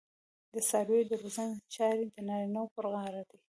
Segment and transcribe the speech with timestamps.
[0.53, 3.39] د څارویو د روزنې چارې د نارینه وو پر غاړه دي.